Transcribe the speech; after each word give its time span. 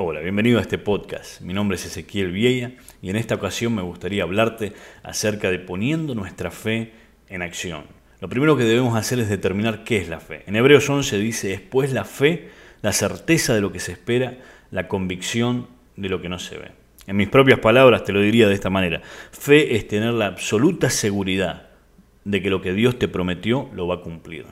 Hola, 0.00 0.20
bienvenido 0.20 0.60
a 0.60 0.62
este 0.62 0.78
podcast. 0.78 1.40
Mi 1.40 1.52
nombre 1.52 1.74
es 1.74 1.84
Ezequiel 1.84 2.30
Vieya 2.30 2.70
y 3.02 3.10
en 3.10 3.16
esta 3.16 3.34
ocasión 3.34 3.74
me 3.74 3.82
gustaría 3.82 4.22
hablarte 4.22 4.72
acerca 5.02 5.50
de 5.50 5.58
poniendo 5.58 6.14
nuestra 6.14 6.52
fe 6.52 6.92
en 7.28 7.42
acción. 7.42 7.82
Lo 8.20 8.28
primero 8.28 8.56
que 8.56 8.62
debemos 8.62 8.96
hacer 8.96 9.18
es 9.18 9.28
determinar 9.28 9.82
qué 9.82 9.96
es 9.96 10.08
la 10.08 10.20
fe. 10.20 10.44
En 10.46 10.54
Hebreos 10.54 10.88
11 10.88 11.18
dice, 11.18 11.52
es 11.52 11.60
pues 11.60 11.92
la 11.92 12.04
fe, 12.04 12.48
la 12.80 12.92
certeza 12.92 13.56
de 13.56 13.60
lo 13.60 13.72
que 13.72 13.80
se 13.80 13.90
espera, 13.90 14.38
la 14.70 14.86
convicción 14.86 15.66
de 15.96 16.08
lo 16.08 16.22
que 16.22 16.28
no 16.28 16.38
se 16.38 16.58
ve. 16.58 16.70
En 17.08 17.16
mis 17.16 17.28
propias 17.28 17.58
palabras 17.58 18.04
te 18.04 18.12
lo 18.12 18.20
diría 18.20 18.46
de 18.46 18.54
esta 18.54 18.70
manera. 18.70 19.02
Fe 19.32 19.74
es 19.74 19.88
tener 19.88 20.14
la 20.14 20.26
absoluta 20.26 20.90
seguridad 20.90 21.70
de 22.22 22.40
que 22.40 22.50
lo 22.50 22.62
que 22.62 22.72
Dios 22.72 23.00
te 23.00 23.08
prometió 23.08 23.68
lo 23.74 23.88
va 23.88 23.96
a 23.96 24.02
cumplir. 24.02 24.46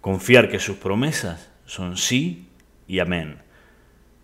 Confiar 0.00 0.48
que 0.48 0.58
sus 0.58 0.76
promesas 0.76 1.50
son 1.66 1.98
sí 1.98 2.46
y 2.88 3.00
amén 3.00 3.49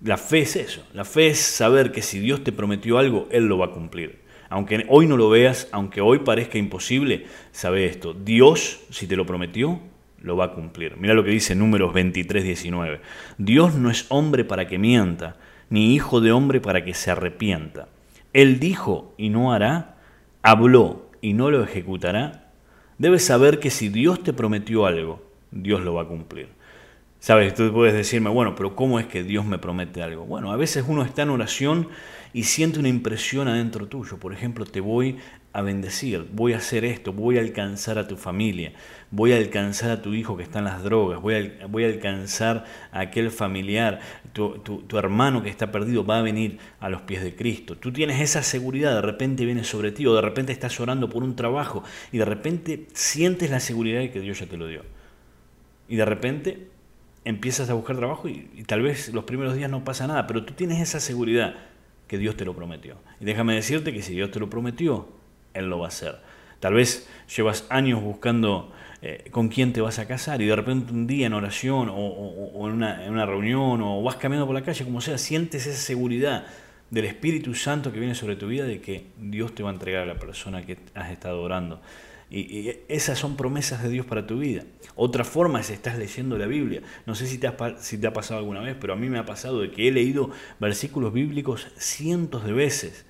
la 0.02 0.16
fe 0.16 0.40
es 0.40 0.56
eso, 0.56 0.86
la 0.92 1.04
fe 1.04 1.28
es 1.28 1.40
saber 1.40 1.90
que 1.90 2.02
si 2.02 2.18
Dios 2.18 2.44
te 2.44 2.52
prometió 2.52 2.98
algo, 2.98 3.28
Él 3.30 3.46
lo 3.46 3.58
va 3.58 3.66
a 3.66 3.70
cumplir. 3.72 4.20
Aunque 4.48 4.86
hoy 4.88 5.06
no 5.06 5.16
lo 5.16 5.28
veas, 5.28 5.68
aunque 5.72 6.00
hoy 6.00 6.20
parezca 6.20 6.58
imposible, 6.58 7.26
sabe 7.50 7.86
esto, 7.86 8.14
Dios, 8.14 8.80
si 8.90 9.06
te 9.06 9.16
lo 9.16 9.26
prometió, 9.26 9.80
lo 10.20 10.36
va 10.36 10.46
a 10.46 10.52
cumplir. 10.52 10.96
Mira 10.96 11.14
lo 11.14 11.24
que 11.24 11.30
dice 11.30 11.54
Números 11.54 11.92
23, 11.92 12.44
19. 12.44 13.00
Dios 13.38 13.74
no 13.74 13.90
es 13.90 14.06
hombre 14.08 14.44
para 14.44 14.66
que 14.66 14.78
mienta, 14.78 15.36
ni 15.70 15.94
hijo 15.94 16.20
de 16.20 16.32
hombre 16.32 16.60
para 16.60 16.84
que 16.84 16.94
se 16.94 17.10
arrepienta. 17.10 17.88
Él 18.32 18.60
dijo 18.60 19.14
y 19.16 19.30
no 19.30 19.52
hará, 19.52 19.96
habló 20.42 21.10
y 21.20 21.32
no 21.32 21.50
lo 21.50 21.62
ejecutará. 21.62 22.50
Debes 22.98 23.24
saber 23.24 23.58
que 23.58 23.70
si 23.70 23.88
Dios 23.88 24.22
te 24.22 24.32
prometió 24.32 24.86
algo, 24.86 25.22
Dios 25.50 25.82
lo 25.82 25.94
va 25.94 26.02
a 26.02 26.08
cumplir. 26.08 26.48
Sabes, 27.26 27.54
tú 27.54 27.72
puedes 27.72 27.92
decirme, 27.92 28.30
bueno, 28.30 28.54
pero 28.54 28.76
¿cómo 28.76 29.00
es 29.00 29.06
que 29.06 29.24
Dios 29.24 29.44
me 29.44 29.58
promete 29.58 30.00
algo? 30.00 30.24
Bueno, 30.24 30.52
a 30.52 30.56
veces 30.56 30.84
uno 30.86 31.02
está 31.02 31.22
en 31.22 31.30
oración 31.30 31.88
y 32.32 32.44
siente 32.44 32.78
una 32.78 32.88
impresión 32.88 33.48
adentro 33.48 33.88
tuyo. 33.88 34.16
Por 34.18 34.32
ejemplo, 34.32 34.64
te 34.64 34.80
voy 34.80 35.16
a 35.52 35.60
bendecir, 35.60 36.28
voy 36.32 36.52
a 36.52 36.58
hacer 36.58 36.84
esto, 36.84 37.12
voy 37.12 37.38
a 37.38 37.40
alcanzar 37.40 37.98
a 37.98 38.06
tu 38.06 38.16
familia, 38.16 38.74
voy 39.10 39.32
a 39.32 39.38
alcanzar 39.38 39.90
a 39.90 40.02
tu 40.02 40.14
hijo 40.14 40.36
que 40.36 40.44
está 40.44 40.60
en 40.60 40.66
las 40.66 40.84
drogas, 40.84 41.20
voy 41.20 41.34
a, 41.34 41.88
alcanzar 41.88 42.64
a 42.92 43.00
aquel 43.00 43.32
familiar, 43.32 43.98
tu, 44.32 44.58
tu, 44.60 44.96
hermano 44.96 45.42
que 45.42 45.50
está 45.50 45.72
perdido 45.72 46.06
va 46.06 46.20
a 46.20 46.22
venir 46.22 46.58
a 46.78 46.88
los 46.88 47.02
pies 47.02 47.24
de 47.24 47.34
Cristo. 47.34 47.76
Tú 47.76 47.92
tienes 47.92 48.20
esa 48.20 48.44
seguridad, 48.44 48.94
de 48.94 49.02
repente 49.02 49.44
viene 49.44 49.64
sobre 49.64 49.90
ti 49.90 50.06
o 50.06 50.14
de 50.14 50.22
repente 50.22 50.52
estás 50.52 50.78
orando 50.78 51.10
por 51.10 51.24
un 51.24 51.34
trabajo 51.34 51.82
y 52.12 52.18
de 52.18 52.24
repente 52.24 52.86
sientes 52.92 53.50
la 53.50 53.58
seguridad 53.58 53.98
de 53.98 54.12
que 54.12 54.20
Dios 54.20 54.38
ya 54.38 54.46
te 54.46 54.56
lo 54.56 54.68
dio. 54.68 54.82
Y 55.88 55.96
de 55.96 56.04
repente 56.04 56.75
empiezas 57.26 57.68
a 57.70 57.74
buscar 57.74 57.96
trabajo 57.96 58.28
y, 58.28 58.62
tal 58.66 58.82
vez 58.82 59.12
los 59.12 59.24
primeros 59.24 59.56
días 59.56 59.68
no 59.68 59.84
pasa 59.84 60.06
nada, 60.06 60.26
pero 60.28 60.44
tú 60.44 60.54
tienes 60.54 60.80
esa 60.80 61.00
seguridad 61.00 61.56
que 62.06 62.18
Dios 62.18 62.36
te 62.36 62.44
lo 62.44 62.54
prometió. 62.54 62.96
Y 63.20 63.24
déjame 63.24 63.54
decirte 63.54 63.92
que 63.92 64.00
si 64.00 64.14
Dios 64.14 64.30
te 64.30 64.38
lo 64.38 64.48
prometió, 64.48 65.08
Él 65.52 65.68
lo 65.68 65.80
va 65.80 65.86
a 65.86 65.88
hacer. 65.88 66.20
Tal 66.60 66.74
vez 66.74 67.08
llevas 67.36 67.66
años 67.68 68.00
buscando 68.00 68.72
eh, 69.02 69.24
con 69.32 69.48
quién 69.48 69.72
te 69.72 69.80
vas 69.80 69.98
a 69.98 70.06
casar 70.06 70.40
y 70.40 70.46
de 70.46 70.54
repente 70.54 70.92
un 70.92 71.08
día 71.08 71.26
en 71.26 71.32
oración 71.32 71.88
o, 71.92 72.66
en, 72.68 72.74
una, 72.74 73.04
en, 73.04 73.12
una, 73.12 73.26
reunión 73.26 73.82
o 73.82 74.02
vas 74.02 74.16
caminando 74.16 74.46
por 74.46 74.54
la 74.54 74.62
calle, 74.62 74.84
como 74.84 75.00
sea, 75.00 75.18
sientes 75.18 75.66
esa 75.66 75.78
seguridad 75.78 76.46
del 76.90 77.06
Espíritu 77.06 77.54
Santo 77.54 77.92
que 77.92 77.98
viene 77.98 78.14
sobre 78.14 78.36
tu 78.36 78.46
vida 78.46 78.64
de 78.64 78.80
que 78.80 79.06
Dios 79.18 79.52
te 79.52 79.64
va 79.64 79.70
a 79.70 79.72
entregar 79.72 80.04
a 80.04 80.06
la 80.06 80.18
persona 80.18 80.64
que 80.64 80.78
has 80.94 81.10
estado 81.10 81.42
orando. 81.42 81.80
Y, 82.30 82.72
esas 82.88 83.18
son 83.18 83.36
promesas 83.36 83.82
de 83.82 83.88
Dios 83.88 84.06
para 84.06 84.26
tu 84.26 84.38
vida. 84.38 84.64
Otra 84.94 85.24
forma 85.24 85.60
es 85.60 85.70
estás 85.70 85.98
leyendo 85.98 86.36
la 86.38 86.46
Biblia. 86.46 86.82
No 87.06 87.14
sé 87.14 87.26
si 87.26 87.38
te, 87.38 87.50
si 87.78 87.98
te 87.98 88.06
ha 88.06 88.12
pasado 88.12 88.40
alguna 88.40 88.60
vez, 88.60 88.76
pero 88.80 88.92
a 88.92 88.96
mí 88.96 89.08
me 89.08 89.18
ha 89.18 89.26
pasado 89.26 89.60
de 89.60 89.70
que 89.70 89.88
he 89.88 89.92
leído 89.92 90.30
versículos 90.58 91.12
bíblicos 91.12 91.68
cientos 91.76 92.44
de 92.44 92.52
veces 92.52 93.06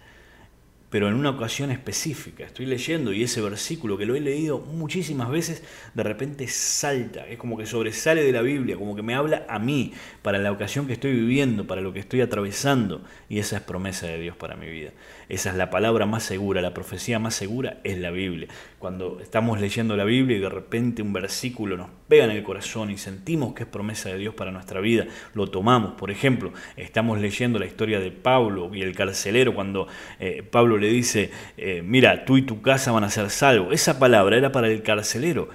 pero 0.96 1.08
en 1.08 1.14
una 1.14 1.30
ocasión 1.30 1.70
específica. 1.70 2.44
Estoy 2.44 2.66
leyendo 2.66 3.12
y 3.12 3.22
ese 3.22 3.40
versículo 3.40 3.98
que 3.98 4.06
lo 4.06 4.14
he 4.14 4.20
leído 4.20 4.60
muchísimas 4.60 5.28
veces, 5.28 5.62
de 5.94 6.02
repente 6.02 6.46
salta, 6.48 7.26
es 7.26 7.38
como 7.38 7.58
que 7.58 7.66
sobresale 7.66 8.22
de 8.22 8.32
la 8.32 8.42
Biblia, 8.42 8.76
como 8.76 8.94
que 8.94 9.02
me 9.02 9.14
habla 9.14 9.44
a 9.48 9.58
mí, 9.58 9.92
para 10.22 10.38
la 10.38 10.52
ocasión 10.52 10.86
que 10.86 10.92
estoy 10.92 11.12
viviendo, 11.12 11.66
para 11.66 11.80
lo 11.80 11.92
que 11.92 11.98
estoy 11.98 12.20
atravesando, 12.20 13.02
y 13.28 13.40
esa 13.40 13.56
es 13.56 13.62
promesa 13.62 14.06
de 14.06 14.20
Dios 14.20 14.36
para 14.36 14.56
mi 14.56 14.70
vida. 14.70 14.92
Esa 15.28 15.50
es 15.50 15.56
la 15.56 15.70
palabra 15.70 16.06
más 16.06 16.22
segura, 16.22 16.62
la 16.62 16.72
profecía 16.72 17.18
más 17.18 17.34
segura 17.34 17.80
es 17.82 17.98
la 17.98 18.10
Biblia. 18.10 18.48
Cuando 18.86 19.18
estamos 19.20 19.60
leyendo 19.60 19.96
la 19.96 20.04
Biblia 20.04 20.36
y 20.36 20.40
de 20.40 20.48
repente 20.48 21.02
un 21.02 21.12
versículo 21.12 21.76
nos 21.76 21.88
pega 22.06 22.26
en 22.26 22.30
el 22.30 22.44
corazón 22.44 22.88
y 22.88 22.98
sentimos 22.98 23.52
que 23.52 23.64
es 23.64 23.68
promesa 23.68 24.10
de 24.10 24.18
Dios 24.18 24.32
para 24.32 24.52
nuestra 24.52 24.78
vida, 24.78 25.08
lo 25.34 25.48
tomamos. 25.48 25.94
Por 25.94 26.12
ejemplo, 26.12 26.52
estamos 26.76 27.20
leyendo 27.20 27.58
la 27.58 27.66
historia 27.66 27.98
de 27.98 28.12
Pablo 28.12 28.72
y 28.72 28.82
el 28.82 28.94
carcelero 28.94 29.56
cuando 29.56 29.88
eh, 30.20 30.44
Pablo 30.48 30.78
le 30.78 30.86
dice, 30.86 31.32
eh, 31.56 31.82
mira, 31.84 32.24
tú 32.24 32.36
y 32.36 32.42
tu 32.42 32.62
casa 32.62 32.92
van 32.92 33.02
a 33.02 33.10
ser 33.10 33.30
salvos. 33.30 33.74
Esa 33.74 33.98
palabra 33.98 34.36
era 34.36 34.52
para 34.52 34.68
el 34.68 34.84
carcelero, 34.84 35.48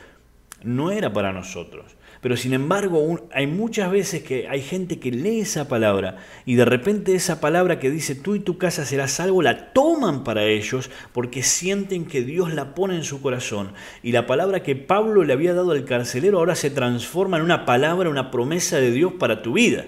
no 0.62 0.92
era 0.92 1.14
para 1.14 1.32
nosotros. 1.32 1.86
Pero 2.22 2.38
sin 2.38 2.54
embargo, 2.54 3.28
hay 3.34 3.48
muchas 3.48 3.92
veces 3.92 4.22
que 4.22 4.48
hay 4.48 4.62
gente 4.62 5.00
que 5.00 5.12
lee 5.12 5.40
esa 5.40 5.68
palabra 5.68 6.18
y 6.46 6.54
de 6.54 6.66
repente 6.66 7.16
esa 7.16 7.42
palabra 7.42 7.80
que 7.80 7.90
dice 7.90 8.14
tú 8.14 8.36
y 8.36 8.40
tu 8.40 8.60
casa 8.60 8.86
serás 8.86 9.14
salvo 9.14 9.42
la 9.42 9.74
toman 9.74 10.24
para 10.24 10.44
ellos 10.44 10.92
porque 11.14 11.42
sienten 11.42 12.06
que 12.06 12.22
Dios 12.22 12.54
la 12.54 12.76
pone 12.76 12.96
en 12.96 13.04
su 13.04 13.24
corazón. 13.24 13.74
Y 14.04 14.12
la 14.12 14.28
palabra 14.28 14.62
que 14.62 14.76
Pablo 14.76 15.24
le 15.24 15.34
había 15.34 15.56
dado 15.56 15.72
al 15.72 15.84
carcelero 15.84 16.38
ahora 16.38 16.54
se 16.54 16.70
transforma 16.70 17.38
en 17.38 17.44
una 17.44 17.66
palabra, 17.66 18.08
una 18.08 18.30
promesa 18.30 18.78
de 18.78 18.92
Dios 18.92 19.14
para 19.14 19.42
tu 19.42 19.54
vida. 19.54 19.86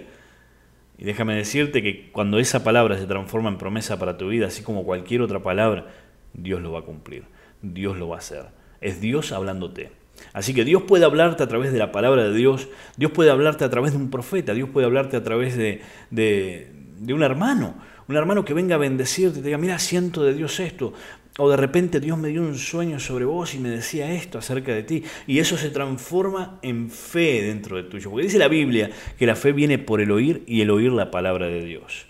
Y 0.98 1.06
déjame 1.06 1.36
decirte 1.36 1.84
que 1.84 2.12
cuando 2.12 2.40
esa 2.40 2.64
palabra 2.64 2.98
se 2.98 3.06
transforma 3.06 3.50
en 3.50 3.60
promesa 3.60 4.00
para 4.00 4.18
tu 4.18 4.30
vida, 4.30 4.48
así 4.48 4.64
como 4.64 4.86
cualquier 4.86 5.22
otra 5.22 5.44
palabra, 5.44 5.88
Dios 6.34 6.62
lo 6.64 6.72
va 6.72 6.80
a 6.80 6.84
cumplir, 6.84 7.26
Dios 7.62 7.96
lo 7.96 8.08
va 8.08 8.16
a 8.16 8.20
hacer. 8.20 8.46
Es 8.82 9.02
Dios 9.02 9.32
hablándote. 9.32 10.03
Así 10.34 10.54
que 10.54 10.66
Dios 10.66 10.84
puede 10.84 11.06
hablarte 11.06 11.44
a 11.44 11.48
través 11.48 11.72
de 11.72 11.80
la 11.80 11.92
palabra 11.92 12.24
de 12.24 12.34
Dios, 12.34 12.68
Dios 12.98 13.12
puede 13.12 13.30
hablarte 13.30 13.66
a 13.66 13.70
través 13.70 13.92
de 13.92 13.98
un 13.98 14.10
profeta, 14.10 14.54
Dios 14.54 14.70
puede 14.70 14.86
hablarte 14.86 15.18
a 15.18 15.24
través 15.24 15.58
de, 15.58 15.82
de, 16.10 17.14
un 17.14 17.24
hermano, 17.24 17.76
un 18.08 18.16
hermano 18.16 18.44
que 18.44 18.54
venga 18.54 18.76
a 18.76 18.80
bendecirte 18.80 19.40
y 19.40 19.42
te 19.42 19.48
diga, 19.48 19.58
mira, 19.58 19.78
siento 19.80 20.24
de 20.24 20.34
Dios 20.34 20.60
esto, 20.60 20.94
o 21.40 21.50
de 21.50 21.58
repente 21.58 22.00
Dios 22.00 22.18
me 22.18 22.30
dio 22.30 22.42
un 22.42 22.58
sueño 22.58 23.00
sobre 23.00 23.26
vos 23.26 23.56
y 23.56 23.60
me 23.60 23.70
decía 23.70 24.12
esto 24.14 24.38
acerca 24.38 24.72
de 24.72 24.84
ti. 24.84 25.04
Y 25.26 25.40
eso 25.40 25.58
se 25.58 25.72
transforma 25.72 26.60
en 26.62 26.92
fe 26.92 27.42
dentro 27.42 27.76
de 27.76 27.84
tuyo. 27.84 28.12
Porque 28.12 28.26
dice 28.26 28.38
la 28.38 28.48
Biblia 28.48 28.92
que 29.18 29.26
la 29.26 29.36
fe 29.36 29.52
viene 29.52 29.80
por 29.80 30.00
el 30.00 30.12
oír 30.12 30.44
y 30.46 30.62
el 30.62 30.70
oír 30.70 30.92
la 30.92 31.10
palabra 31.10 31.48
de 31.48 31.66
Dios. 31.66 32.06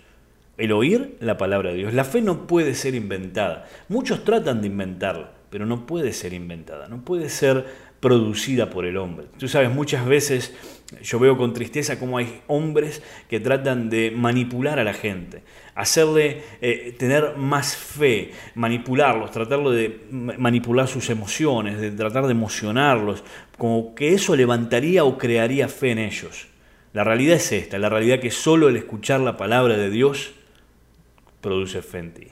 El 0.58 0.72
oír 0.72 1.16
la 1.20 1.38
palabra 1.38 1.70
de 1.70 1.78
Dios. 1.78 1.94
La 1.94 2.04
fe 2.04 2.20
no 2.20 2.46
puede 2.46 2.74
ser 2.74 2.94
inventada. 2.94 3.66
Muchos 3.88 4.24
tratan 4.24 4.60
de 4.60 4.66
inventarla, 4.66 5.32
pero 5.48 5.64
no 5.64 5.86
puede 5.86 6.12
ser 6.12 6.34
inventada. 6.34 6.88
No 6.88 7.02
puede 7.02 7.30
ser 7.30 7.64
producida 8.04 8.68
por 8.68 8.84
el 8.84 8.98
hombre. 8.98 9.28
Tú 9.38 9.48
sabes, 9.48 9.70
muchas 9.70 10.04
veces 10.04 10.54
yo 11.02 11.18
veo 11.18 11.38
con 11.38 11.54
tristeza 11.54 11.98
cómo 11.98 12.18
hay 12.18 12.42
hombres 12.48 13.02
que 13.30 13.40
tratan 13.40 13.88
de 13.88 14.10
manipular 14.10 14.78
a 14.78 14.84
la 14.84 14.92
gente, 14.92 15.42
hacerle 15.74 16.42
eh, 16.60 16.94
tener 16.98 17.38
más 17.38 17.74
fe, 17.74 18.32
manipularlos, 18.56 19.30
tratarlo 19.30 19.70
de 19.70 20.00
manipular 20.10 20.86
sus 20.86 21.08
emociones, 21.08 21.80
de 21.80 21.92
tratar 21.92 22.26
de 22.26 22.32
emocionarlos, 22.32 23.24
como 23.56 23.94
que 23.94 24.12
eso 24.12 24.36
levantaría 24.36 25.02
o 25.04 25.16
crearía 25.16 25.68
fe 25.68 25.92
en 25.92 25.98
ellos. 26.00 26.48
La 26.92 27.04
realidad 27.04 27.36
es 27.36 27.52
esta, 27.52 27.78
la 27.78 27.88
realidad 27.88 28.20
que 28.20 28.30
solo 28.30 28.68
el 28.68 28.76
escuchar 28.76 29.20
la 29.20 29.38
palabra 29.38 29.78
de 29.78 29.88
Dios 29.88 30.34
produce 31.40 31.80
fe 31.80 32.00
en 32.00 32.12
ti, 32.12 32.26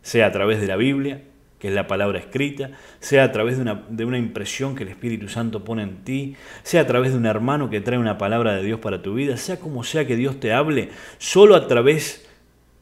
sea 0.00 0.28
a 0.28 0.32
través 0.32 0.58
de 0.58 0.68
la 0.68 0.76
Biblia, 0.76 1.20
que 1.58 1.68
es 1.68 1.74
la 1.74 1.86
palabra 1.86 2.18
escrita, 2.18 2.70
sea 3.00 3.24
a 3.24 3.32
través 3.32 3.56
de 3.56 3.62
una, 3.62 3.84
de 3.88 4.04
una, 4.04 4.18
impresión 4.18 4.74
que 4.74 4.84
el 4.84 4.90
Espíritu 4.90 5.28
Santo 5.28 5.64
pone 5.64 5.82
en 5.82 6.04
ti, 6.04 6.36
sea 6.62 6.82
a 6.82 6.86
través 6.86 7.12
de 7.12 7.18
un 7.18 7.26
hermano 7.26 7.68
que 7.68 7.80
trae 7.80 7.98
una 7.98 8.18
palabra 8.18 8.54
de 8.54 8.62
Dios 8.62 8.78
para 8.80 9.02
tu 9.02 9.14
vida, 9.14 9.36
sea 9.36 9.58
como 9.58 9.82
sea 9.82 10.06
que 10.06 10.16
Dios 10.16 10.38
te 10.38 10.52
hable, 10.52 10.90
solo 11.18 11.56
a 11.56 11.66
través 11.66 12.28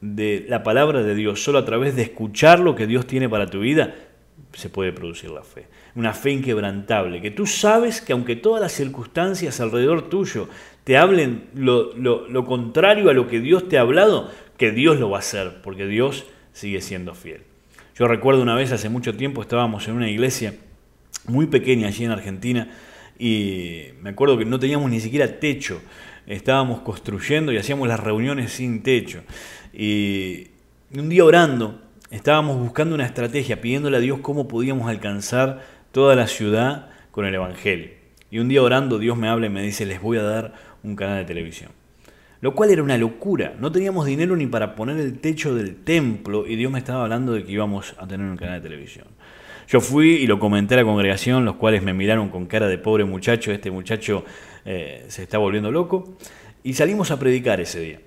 de 0.01 0.45
la 0.47 0.61
palabra 0.63 1.01
de 1.03 1.15
Dios, 1.15 1.43
solo 1.43 1.57
a 1.57 1.65
través 1.65 1.95
de 1.95 2.03
escuchar 2.03 2.59
lo 2.59 2.75
que 2.75 2.85
Dios 2.85 3.07
tiene 3.07 3.27
para 3.27 3.47
tu 3.47 3.61
vida, 3.61 3.95
se 4.53 4.69
puede 4.69 4.91
producir 4.91 5.31
la 5.31 5.43
fe. 5.43 5.67
Una 5.95 6.13
fe 6.13 6.31
inquebrantable, 6.31 7.21
que 7.21 7.31
tú 7.31 7.45
sabes 7.47 8.01
que 8.01 8.13
aunque 8.13 8.35
todas 8.35 8.61
las 8.61 8.71
circunstancias 8.71 9.59
alrededor 9.59 10.09
tuyo 10.09 10.47
te 10.83 10.97
hablen 10.97 11.49
lo, 11.53 11.95
lo, 11.95 12.27
lo 12.27 12.45
contrario 12.45 13.09
a 13.09 13.13
lo 13.13 13.27
que 13.27 13.39
Dios 13.39 13.67
te 13.67 13.77
ha 13.77 13.81
hablado, 13.81 14.31
que 14.57 14.71
Dios 14.71 14.99
lo 14.99 15.09
va 15.09 15.17
a 15.17 15.19
hacer, 15.19 15.61
porque 15.63 15.87
Dios 15.87 16.25
sigue 16.53 16.81
siendo 16.81 17.13
fiel. 17.13 17.41
Yo 17.97 18.07
recuerdo 18.07 18.43
una 18.43 18.53
vez, 18.53 18.71
hace 18.71 18.89
mucho 18.89 19.15
tiempo, 19.15 19.41
estábamos 19.41 19.87
en 19.87 19.95
una 19.95 20.07
iglesia 20.07 20.53
muy 21.25 21.47
pequeña 21.47 21.87
allí 21.87 22.05
en 22.05 22.11
Argentina 22.11 22.69
y 23.17 23.85
me 24.01 24.11
acuerdo 24.11 24.37
que 24.37 24.45
no 24.45 24.59
teníamos 24.59 24.91
ni 24.91 24.99
siquiera 24.99 25.39
techo, 25.39 25.81
estábamos 26.27 26.81
construyendo 26.81 27.51
y 27.51 27.57
hacíamos 27.57 27.87
las 27.87 27.99
reuniones 27.99 28.51
sin 28.51 28.83
techo. 28.83 29.23
Y 29.73 30.49
un 30.95 31.09
día 31.09 31.25
orando, 31.25 31.81
estábamos 32.11 32.59
buscando 32.59 32.93
una 32.93 33.05
estrategia, 33.05 33.61
pidiéndole 33.61 33.97
a 33.97 34.01
Dios 34.01 34.19
cómo 34.21 34.47
podíamos 34.47 34.87
alcanzar 34.87 35.65
toda 35.91 36.15
la 36.15 36.27
ciudad 36.27 36.89
con 37.09 37.25
el 37.25 37.33
Evangelio. 37.33 37.89
Y 38.29 38.37
un 38.37 38.47
día 38.47 38.61
orando, 38.61 38.99
Dios 38.99 39.17
me 39.17 39.27
habla 39.27 39.47
y 39.47 39.49
me 39.49 39.63
dice, 39.63 39.87
les 39.87 39.99
voy 39.99 40.19
a 40.19 40.23
dar 40.23 40.53
un 40.83 40.95
canal 40.95 41.17
de 41.17 41.25
televisión. 41.25 41.71
Lo 42.41 42.53
cual 42.53 42.69
era 42.69 42.83
una 42.83 42.97
locura. 42.97 43.55
No 43.59 43.71
teníamos 43.71 44.05
dinero 44.05 44.35
ni 44.35 44.47
para 44.47 44.75
poner 44.75 44.97
el 44.97 45.19
techo 45.19 45.55
del 45.55 45.83
templo 45.83 46.45
y 46.47 46.55
Dios 46.55 46.71
me 46.71 46.79
estaba 46.79 47.03
hablando 47.03 47.33
de 47.33 47.43
que 47.43 47.51
íbamos 47.51 47.95
a 47.97 48.07
tener 48.07 48.29
un 48.29 48.37
canal 48.37 48.61
de 48.61 48.69
televisión. 48.69 49.07
Yo 49.67 49.81
fui 49.81 50.11
y 50.11 50.27
lo 50.27 50.39
comenté 50.39 50.75
a 50.75 50.77
la 50.77 50.83
congregación, 50.83 51.43
los 51.43 51.55
cuales 51.55 51.83
me 51.83 51.93
miraron 51.93 52.29
con 52.29 52.45
cara 52.45 52.67
de 52.67 52.77
pobre 52.77 53.03
muchacho, 53.03 53.51
este 53.51 53.69
muchacho 53.69 54.23
eh, 54.63 55.03
se 55.09 55.23
está 55.23 55.39
volviendo 55.39 55.71
loco, 55.71 56.15
y 56.63 56.73
salimos 56.73 57.11
a 57.11 57.19
predicar 57.19 57.59
ese 57.59 57.81
día. 57.81 57.99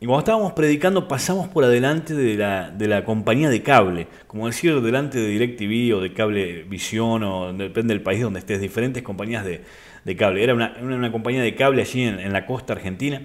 Y 0.00 0.06
cuando 0.06 0.20
estábamos 0.20 0.54
predicando 0.54 1.06
pasamos 1.08 1.48
por 1.48 1.64
adelante 1.64 2.14
de 2.14 2.36
la, 2.36 2.70
de 2.70 2.88
la 2.88 3.04
compañía 3.04 3.50
de 3.50 3.62
cable, 3.62 4.08
como 4.26 4.46
decir, 4.46 4.80
delante 4.80 5.18
de 5.18 5.28
DirecTV 5.28 5.96
o 5.96 6.00
de 6.00 6.12
Cable 6.14 6.64
Visión, 6.64 7.22
o 7.22 7.52
depende 7.52 7.94
del 7.94 8.02
país 8.02 8.22
donde 8.22 8.40
estés, 8.40 8.60
diferentes 8.60 9.02
compañías 9.02 9.44
de, 9.44 10.16
cable. 10.16 10.42
Era 10.42 10.54
una, 10.54 10.74
una, 10.82 11.12
compañía 11.12 11.42
de 11.42 11.54
cable 11.54 11.82
allí 11.82 12.02
en 12.02 12.32
la 12.32 12.46
costa 12.46 12.72
argentina. 12.72 13.22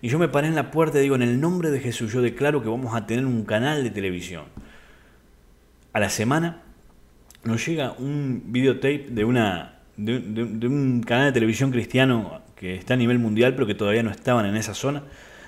Y 0.00 0.08
yo 0.08 0.18
me 0.18 0.28
paré 0.28 0.48
en 0.48 0.54
la 0.54 0.70
puerta 0.70 0.98
y 0.98 1.02
digo, 1.02 1.16
en 1.16 1.22
el 1.22 1.40
nombre 1.40 1.70
de 1.70 1.80
Jesús, 1.80 2.12
yo 2.12 2.22
declaro 2.22 2.62
que 2.62 2.68
vamos 2.68 2.94
a 2.94 3.06
tener 3.06 3.26
un 3.26 3.44
canal 3.44 3.82
de 3.82 3.90
televisión. 3.90 4.44
A 5.92 6.00
la 6.00 6.08
semana 6.08 6.62
nos 7.44 7.66
llega 7.66 7.94
un 7.98 8.44
videotape 8.46 9.06
de, 9.10 9.24
una, 9.24 9.80
de, 9.96 10.66
un 10.66 11.02
canal 11.02 11.26
de 11.26 11.32
televisión 11.32 11.70
cristiano 11.70 12.42
que 12.54 12.74
está 12.74 12.94
a 12.94 12.96
nivel 12.96 13.18
mundial, 13.18 13.54
pero 13.54 13.66
que 13.66 13.74
todavía 13.74 14.02
no 14.02 14.10
estaban 14.10 14.46
en 14.46 14.56
esa 14.56 14.74
zona, 14.74 15.04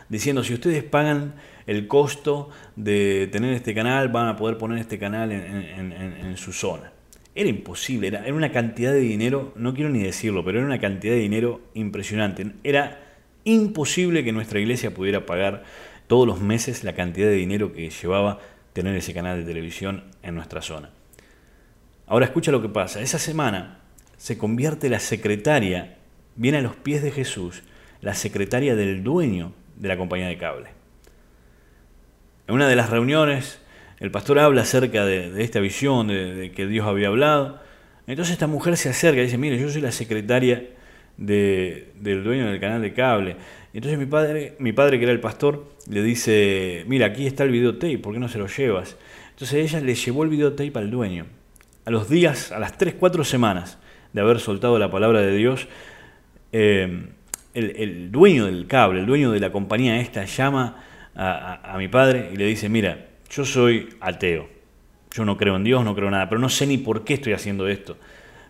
diciendo, 0.09 0.43
si 0.43 0.55
ustedes 0.55 0.83
pagan 0.83 1.35
el 1.67 1.87
costo 1.87 2.51
de 2.75 3.29
tener 3.31 3.53
este 3.53 3.75
canal, 3.75 4.09
van 4.09 4.29
a 4.29 4.37
poder 4.37 4.59
poner 4.59 4.79
este 4.79 4.99
canal 4.99 5.31
en, 5.31 6.37
su 6.37 6.53
zona. 6.53 6.93
Era 7.35 7.49
imposible, 7.49 8.09
era, 8.09 8.25
era, 8.25 8.35
una 8.35 8.51
cantidad 8.51 8.93
de 8.93 8.99
dinero, 8.99 9.53
no 9.55 9.75
quiero 9.75 9.91
ni 9.91 10.03
decirlo, 10.03 10.45
pero 10.45 10.59
era 10.59 10.67
una 10.67 10.81
cantidad 10.81 11.15
de 11.15 11.21
dinero 11.21 11.61
impresionante. 11.75 12.53
Era 12.65 13.10
imposible 13.45 14.25
que 14.25 14.33
nuestra 14.33 14.61
iglesia 14.61 14.93
pudiera 14.93 15.27
pagar 15.27 15.65
todos 16.07 16.27
los 16.27 16.41
meses 16.41 16.85
la 16.85 16.95
cantidad 16.95 17.29
de 17.29 17.35
dinero 17.35 17.73
que 17.73 17.91
llevaba 17.91 18.41
tener 18.73 18.95
ese 18.97 19.15
canal 19.15 19.39
de 19.39 19.45
televisión 19.45 20.05
en 20.23 20.35
nuestra 20.35 20.63
zona. 20.63 20.91
Ahora 22.07 22.27
escucha 22.27 22.51
lo 22.51 22.63
que 22.63 22.69
pasa. 22.69 23.01
Esa 23.01 23.19
semana 23.19 23.79
se 24.17 24.37
convierte 24.37 24.89
la 24.89 24.99
secretaria, 24.99 25.97
viene 26.37 26.59
a 26.59 26.63
los 26.63 26.77
pies 26.77 27.03
de 27.03 27.13
Jesús, 27.13 27.63
la 28.01 28.15
secretaria 28.15 28.75
del 28.75 29.05
dueño 29.05 29.53
de 29.77 29.89
la 29.89 29.97
compañía 29.97 30.27
de 30.29 30.37
cable. 30.37 30.71
En 32.49 32.55
una 32.55 32.69
de 32.69 32.75
las 32.75 32.91
reuniones, 32.91 33.61
el 34.01 34.11
pastor 34.11 34.41
habla 34.41 34.63
acerca 34.63 35.05
de, 35.05 35.43
esta 35.45 35.61
visión, 35.61 36.09
de, 36.09 36.53
que 36.55 36.67
Dios 36.67 36.87
había 36.87 37.09
hablado. 37.09 37.61
Entonces 38.07 38.33
esta 38.33 38.47
mujer 38.49 38.77
se 38.77 38.89
acerca 38.89 39.21
y 39.21 39.27
dice, 39.27 39.39
mire, 39.39 39.59
yo 39.59 39.69
soy 39.71 39.83
la 39.83 39.93
secretaria 39.93 40.65
del 41.21 42.25
dueño 42.25 42.47
del 42.47 42.59
canal 42.59 42.83
de 42.83 42.93
cable. 42.93 43.37
Entonces 43.73 43.99
mi 43.99 44.07
padre, 44.07 44.57
mi 44.59 44.73
padre, 44.73 44.99
que 44.99 45.05
era 45.05 45.13
el 45.13 45.21
pastor, 45.21 45.67
le 45.89 46.03
dice, 46.03 46.85
mira, 46.89 47.07
aquí 47.07 47.27
está 47.27 47.45
el 47.45 47.51
videotape, 47.51 47.99
¿por 47.99 48.15
qué 48.15 48.19
no 48.19 48.29
se 48.29 48.39
lo 48.39 48.49
llevas? 48.49 48.97
Entonces 49.31 49.73
ella 49.73 49.81
le 49.81 49.95
llevó 49.95 50.25
el 50.25 50.31
videotape 50.31 50.73
al 50.77 50.91
dueño 50.91 51.27
a 51.85 51.91
los 51.91 52.09
días, 52.09 52.53
a 52.53 52.59
las 52.59 52.77
3, 52.77 52.95
4 52.99 53.25
semanas 53.25 53.79
de 54.13 54.21
haber 54.21 54.41
soltado 54.41 54.79
la 54.79 54.91
palabra 54.91 55.21
de 55.21 55.35
Dios, 55.37 55.69
eh, 56.53 57.09
el, 57.55 58.11
dueño 58.11 58.47
del 58.47 58.67
cable, 58.67 59.01
el 59.01 59.07
dueño 59.07 59.31
de 59.31 59.41
la 59.41 59.53
compañía 59.53 60.01
esta, 60.01 60.25
llama 60.25 60.85
a, 61.15 61.75
mi 61.79 61.89
padre 61.89 62.31
y 62.33 62.37
le 62.37 62.47
dice, 62.47 62.69
mira, 62.69 63.07
yo 63.31 63.45
soy 63.45 63.89
ateo, 64.01 64.49
yo 65.13 65.25
no 65.25 65.37
creo 65.37 65.57
en 65.57 65.65
Dios, 65.65 65.85
no 65.85 65.95
creo 65.95 66.09
en 66.09 66.13
nada, 66.13 66.29
pero 66.29 66.41
no 66.41 66.49
sé 66.49 66.67
ni 66.67 66.79
por 66.79 67.05
qué 67.05 67.15
estoy 67.15 67.33
haciendo 67.33 67.69
esto. 67.69 67.97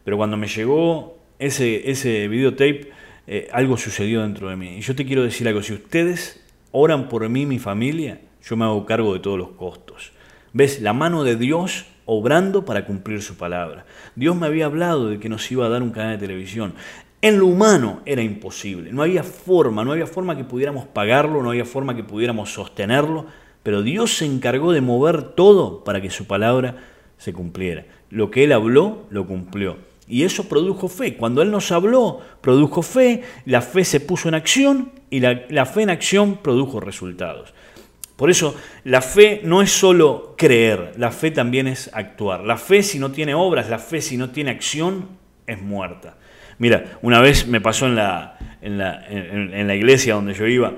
Pero 0.04 0.16
cuando 0.16 0.36
me 0.36 0.46
llegó 0.46 1.19
ese, 1.40 1.90
ese 1.90 2.28
videotape, 2.28 2.92
eh, 3.26 3.48
algo 3.52 3.76
sucedió 3.76 4.22
dentro 4.22 4.48
de 4.48 4.56
mí. 4.56 4.76
Y 4.76 4.80
yo 4.82 4.94
te 4.94 5.04
quiero 5.04 5.24
decir 5.24 5.48
algo, 5.48 5.62
si 5.62 5.72
ustedes 5.72 6.40
oran 6.70 7.08
por 7.08 7.28
mí, 7.28 7.46
mi 7.46 7.58
familia, 7.58 8.20
yo 8.44 8.56
me 8.56 8.64
hago 8.64 8.86
cargo 8.86 9.14
de 9.14 9.20
todos 9.20 9.38
los 9.38 9.50
costos. 9.50 10.12
¿Ves? 10.52 10.80
La 10.80 10.92
mano 10.92 11.24
de 11.24 11.36
Dios 11.36 11.86
obrando 12.04 12.64
para 12.64 12.84
cumplir 12.84 13.22
su 13.22 13.36
palabra. 13.36 13.86
Dios 14.16 14.36
me 14.36 14.46
había 14.46 14.66
hablado 14.66 15.08
de 15.08 15.18
que 15.18 15.28
nos 15.28 15.50
iba 15.50 15.66
a 15.66 15.68
dar 15.68 15.82
un 15.82 15.90
canal 15.90 16.18
de 16.18 16.26
televisión. 16.26 16.74
En 17.22 17.38
lo 17.38 17.46
humano 17.46 18.00
era 18.06 18.22
imposible, 18.22 18.92
no 18.92 19.02
había 19.02 19.22
forma, 19.22 19.84
no 19.84 19.92
había 19.92 20.06
forma 20.06 20.36
que 20.36 20.44
pudiéramos 20.44 20.86
pagarlo, 20.86 21.42
no 21.42 21.50
había 21.50 21.66
forma 21.66 21.94
que 21.94 22.02
pudiéramos 22.02 22.52
sostenerlo, 22.52 23.26
pero 23.62 23.82
Dios 23.82 24.16
se 24.16 24.24
encargó 24.24 24.72
de 24.72 24.80
mover 24.80 25.22
todo 25.22 25.84
para 25.84 26.00
que 26.00 26.10
su 26.10 26.26
palabra 26.26 26.76
se 27.18 27.32
cumpliera. 27.32 27.84
Lo 28.08 28.30
que 28.30 28.44
Él 28.44 28.52
habló, 28.52 29.04
lo 29.10 29.26
cumplió. 29.26 29.89
Y 30.10 30.24
eso 30.24 30.48
produjo 30.48 30.88
fe. 30.88 31.16
Cuando 31.16 31.40
Él 31.40 31.50
nos 31.50 31.70
habló, 31.70 32.20
produjo 32.40 32.82
fe, 32.82 33.22
la 33.46 33.62
fe 33.62 33.84
se 33.84 34.00
puso 34.00 34.28
en 34.28 34.34
acción 34.34 34.92
y 35.08 35.20
la, 35.20 35.42
la 35.48 35.64
fe 35.64 35.82
en 35.82 35.90
acción 35.90 36.38
produjo 36.42 36.80
resultados. 36.80 37.54
Por 38.16 38.28
eso 38.28 38.54
la 38.84 39.00
fe 39.00 39.40
no 39.44 39.62
es 39.62 39.70
solo 39.70 40.34
creer, 40.36 40.92
la 40.98 41.10
fe 41.10 41.30
también 41.30 41.66
es 41.68 41.88
actuar. 41.94 42.44
La 42.44 42.58
fe 42.58 42.82
si 42.82 42.98
no 42.98 43.12
tiene 43.12 43.34
obras, 43.34 43.70
la 43.70 43.78
fe 43.78 44.02
si 44.02 44.16
no 44.16 44.30
tiene 44.30 44.50
acción, 44.50 45.08
es 45.46 45.62
muerta. 45.62 46.16
Mira, 46.58 46.98
una 47.00 47.20
vez 47.20 47.46
me 47.46 47.60
pasó 47.60 47.86
en 47.86 47.94
la, 47.94 48.36
en 48.60 48.76
la, 49.66 49.74
iglesia 49.74 50.14
donde 50.14 50.34
yo 50.34 50.46
iba, 50.46 50.74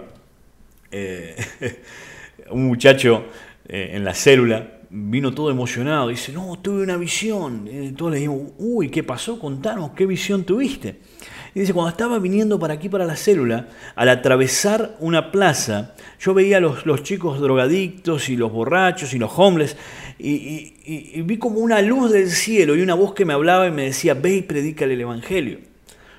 eh, 0.92 1.34
un 2.50 2.66
muchacho 2.66 3.24
eh, 3.66 3.90
en 3.94 4.04
la 4.04 4.14
célula 4.14 4.81
vino 4.94 5.32
todo 5.32 5.50
emocionado, 5.50 6.08
dice, 6.08 6.32
no, 6.32 6.58
tuve 6.60 6.82
una 6.82 6.98
visión. 6.98 7.66
Y 7.70 7.92
todos 7.92 8.12
le 8.12 8.18
dijimos, 8.18 8.52
uy, 8.58 8.90
¿qué 8.90 9.02
pasó? 9.02 9.38
Contanos, 9.38 9.92
¿qué 9.96 10.04
visión 10.04 10.44
tuviste? 10.44 11.00
Y 11.54 11.60
dice, 11.60 11.72
cuando 11.72 11.90
estaba 11.90 12.18
viniendo 12.18 12.58
para 12.58 12.74
aquí, 12.74 12.90
para 12.90 13.06
la 13.06 13.16
célula, 13.16 13.68
al 13.94 14.08
atravesar 14.10 14.96
una 15.00 15.32
plaza, 15.32 15.94
yo 16.20 16.34
veía 16.34 16.58
a 16.58 16.60
los, 16.60 16.84
los 16.84 17.02
chicos 17.02 17.40
drogadictos 17.40 18.28
y 18.28 18.36
los 18.36 18.52
borrachos 18.52 19.14
y 19.14 19.18
los 19.18 19.32
homeless, 19.34 19.76
y, 20.18 21.22
vi 21.22 21.38
como 21.38 21.58
una 21.58 21.80
luz 21.80 22.12
del 22.12 22.30
cielo 22.30 22.76
y 22.76 22.82
una 22.82 22.94
voz 22.94 23.14
que 23.14 23.24
me 23.24 23.32
hablaba 23.32 23.66
y 23.66 23.70
me 23.70 23.84
decía, 23.84 24.14
ve 24.14 24.36
y 24.36 24.42
predica 24.42 24.84
el 24.84 25.00
Evangelio. 25.00 25.58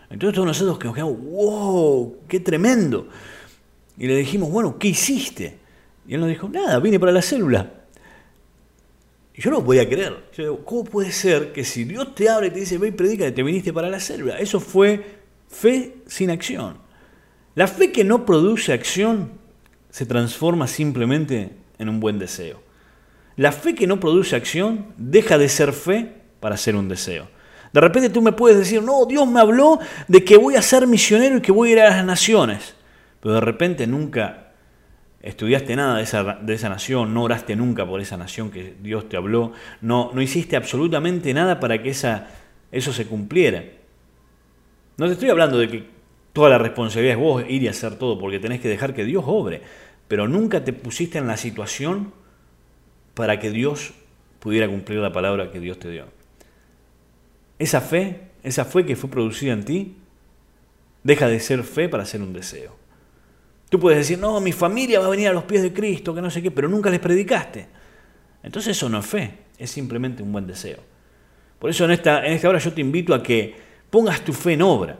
Entonces 0.09 0.35
todos 0.35 0.47
nosotros 0.47 0.79
que 0.79 0.85
nos 0.85 0.95
quedamos, 0.95 1.17
wow, 1.23 2.17
qué 2.27 2.39
tremendo. 2.39 3.07
Y 3.97 4.07
le 4.07 4.15
dijimos, 4.15 4.51
bueno, 4.51 4.77
¿qué 4.77 4.89
hiciste? 4.89 5.57
Y 6.07 6.15
él 6.15 6.19
nos 6.19 6.29
dijo, 6.29 6.49
nada, 6.49 6.79
vine 6.79 6.99
para 6.99 7.11
la 7.11 7.21
célula. 7.21 7.82
Yo 9.33 9.49
no 9.49 9.63
podía 9.63 9.87
creer. 9.89 10.29
Yo 10.37 10.63
¿cómo 10.63 10.83
puede 10.83 11.11
ser 11.11 11.51
que 11.51 11.63
si 11.63 11.85
Dios 11.85 12.13
te 12.13 12.29
abre 12.29 12.47
y 12.47 12.51
te 12.51 12.59
dice, 12.59 12.77
ve 12.77 12.89
y 12.89 12.91
predica, 12.91 13.33
te 13.33 13.43
viniste 13.43 13.73
para 13.73 13.89
la 13.89 13.99
célula? 13.99 14.39
Eso 14.39 14.59
fue 14.59 15.23
Fe 15.53 15.97
sin 16.07 16.31
acción. 16.31 16.79
La 17.53 17.67
fe 17.67 17.91
que 17.91 18.03
no 18.03 18.25
produce 18.25 18.73
acción 18.73 19.33
se 19.91 20.07
transforma 20.07 20.65
simplemente 20.65 21.51
en 21.77 21.89
un 21.89 21.99
buen 21.99 22.17
deseo. 22.17 22.59
La 23.35 23.51
fe 23.51 23.75
que 23.75 23.85
no 23.85 23.99
produce 23.99 24.35
acción 24.35 24.87
deja 24.97 25.37
de 25.37 25.47
ser 25.49 25.71
fe 25.71 26.11
para 26.39 26.57
ser 26.57 26.75
un 26.75 26.89
deseo. 26.89 27.27
De 27.71 27.81
repente 27.81 28.09
tú 28.09 28.21
me 28.21 28.31
puedes 28.31 28.57
decir, 28.57 28.81
no, 28.81 29.05
Dios 29.05 29.27
me 29.27 29.39
habló 29.39 29.79
de 30.07 30.23
que 30.23 30.37
voy 30.37 30.55
a 30.55 30.61
ser 30.63 30.87
misionero 30.87 31.37
y 31.37 31.41
que 31.41 31.51
voy 31.51 31.69
a 31.69 31.71
ir 31.73 31.79
a 31.81 31.89
las 31.91 32.05
naciones. 32.05 32.73
Pero 33.19 33.35
de 33.35 33.41
repente 33.41 33.85
nunca 33.85 34.42
estudiaste 35.23 35.75
nada 35.75 35.97
de 35.97 36.03
esa, 36.03 36.23
de 36.35 36.53
esa 36.53 36.69
nación, 36.69 37.13
no 37.13 37.23
oraste 37.23 37.55
nunca 37.55 37.87
por 37.87 38.01
esa 38.01 38.17
nación 38.17 38.51
que 38.51 38.75
Dios 38.81 39.07
te 39.07 39.17
habló, 39.17 39.53
no, 39.81 40.11
no 40.13 40.21
hiciste 40.21 40.57
absolutamente 40.57 41.33
nada 41.33 41.59
para 41.59 41.81
que 41.81 41.89
esa, 41.89 42.27
eso 42.71 42.91
se 42.91 43.07
cumpliera. 43.07 43.63
No 44.97 45.07
te 45.07 45.13
estoy 45.13 45.29
hablando 45.29 45.57
de 45.57 45.69
que 45.69 45.85
toda 46.33 46.49
la 46.49 46.57
responsabilidad 46.57 47.15
es 47.15 47.21
vos 47.21 47.43
ir 47.47 47.63
y 47.63 47.67
hacer 47.69 47.95
todo, 47.95 48.19
porque 48.19 48.39
tenés 48.39 48.59
que 48.59 48.67
dejar 48.67 48.93
que 48.93 49.05
Dios 49.05 49.23
obre, 49.25 49.61
pero 50.09 50.27
nunca 50.27 50.63
te 50.63 50.73
pusiste 50.73 51.17
en 51.17 51.27
la 51.27 51.37
situación 51.37 52.11
para 53.13 53.39
que 53.39 53.49
Dios 53.49 53.93
pudiera 54.39 54.67
cumplir 54.67 54.99
la 54.99 55.13
palabra 55.13 55.51
que 55.51 55.59
Dios 55.61 55.79
te 55.79 55.89
dio. 55.89 56.05
Esa 57.59 57.79
fe, 57.79 58.27
esa 58.43 58.65
fe 58.65 58.85
que 58.85 58.97
fue 58.97 59.09
producida 59.09 59.53
en 59.53 59.63
ti, 59.63 59.95
deja 61.03 61.27
de 61.27 61.39
ser 61.39 61.63
fe 61.63 61.87
para 61.87 62.05
ser 62.05 62.21
un 62.21 62.33
deseo. 62.33 62.82
Tú 63.73 63.79
puedes 63.79 63.97
decir, 63.97 64.19
no, 64.19 64.39
mi 64.39 64.51
familia 64.51 64.99
va 64.99 65.07
a 65.07 65.09
venir 65.09 65.29
a 65.29 65.33
los 65.33 65.45
pies 65.45 65.63
de 65.63 65.73
Cristo, 65.73 66.13
que 66.13 66.21
no 66.21 66.29
sé 66.29 66.43
qué, 66.43 66.51
pero 66.51 66.69
nunca 66.69 66.91
les 66.91 66.99
predicaste. 66.99 67.65
Entonces 68.43 68.77
eso 68.77 68.87
no 68.87 68.99
es 68.99 69.05
fe, 69.07 69.39
es 69.57 69.71
simplemente 69.71 70.21
un 70.21 70.31
buen 70.31 70.45
deseo. 70.45 70.77
Por 71.57 71.71
eso 71.71 71.85
en 71.85 71.89
esta, 71.89 72.23
en 72.23 72.33
esta 72.33 72.49
hora 72.49 72.59
yo 72.59 72.71
te 72.71 72.81
invito 72.81 73.15
a 73.15 73.23
que 73.23 73.55
pongas 73.89 74.21
tu 74.21 74.31
fe 74.31 74.53
en 74.53 74.61
obra, 74.61 74.99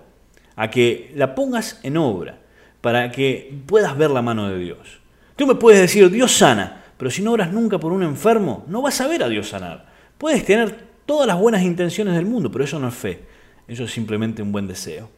a 0.55 0.71
que 0.71 1.11
la 1.13 1.35
pongas 1.35 1.81
en 1.83 1.97
obra, 1.97 2.39
para 2.81 3.11
que 3.11 3.55
puedas 3.67 3.95
ver 3.95 4.09
la 4.09 4.23
mano 4.23 4.49
de 4.49 4.57
Dios. 4.57 5.01
Tú 5.35 5.45
me 5.45 5.53
puedes 5.53 5.79
decir, 5.79 6.09
Dios 6.09 6.31
sana, 6.31 6.83
pero 6.97 7.11
si 7.11 7.21
no 7.21 7.33
oras 7.33 7.53
nunca 7.53 7.77
por 7.77 7.91
un 7.91 8.01
enfermo, 8.01 8.65
no 8.67 8.81
vas 8.81 8.99
a 9.01 9.07
ver 9.07 9.21
a 9.21 9.29
Dios 9.29 9.49
sanar. 9.49 9.85
Puedes 10.17 10.43
tener 10.45 10.75
todas 11.05 11.27
las 11.27 11.37
buenas 11.37 11.61
intenciones 11.61 12.15
del 12.15 12.25
mundo, 12.25 12.49
pero 12.49 12.63
eso 12.63 12.79
no 12.79 12.87
es 12.87 12.95
fe, 12.95 13.23
eso 13.67 13.83
es 13.83 13.91
simplemente 13.91 14.41
un 14.41 14.51
buen 14.51 14.65
deseo. 14.65 15.11